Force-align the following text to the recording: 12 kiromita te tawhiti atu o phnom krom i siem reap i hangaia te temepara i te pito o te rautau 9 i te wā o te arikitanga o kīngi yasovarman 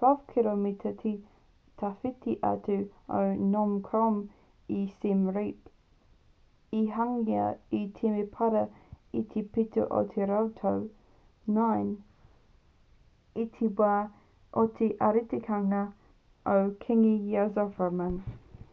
12 0.00 0.24
kiromita 0.30 0.90
te 1.02 1.10
tawhiti 1.82 2.32
atu 2.48 2.74
o 2.78 3.20
phnom 3.28 3.70
krom 3.86 4.18
i 4.78 4.80
siem 5.04 5.22
reap 5.36 5.70
i 6.80 6.82
hangaia 6.98 7.46
te 7.70 7.80
temepara 8.00 8.64
i 9.20 9.24
te 9.32 9.46
pito 9.56 9.86
o 10.02 10.02
te 10.12 10.28
rautau 10.34 10.76
9 11.62 11.88
i 13.46 13.48
te 13.58 13.72
wā 13.82 13.96
o 14.64 14.68
te 14.82 14.92
arikitanga 15.10 15.82
o 16.58 16.62
kīngi 16.86 17.18
yasovarman 17.38 18.16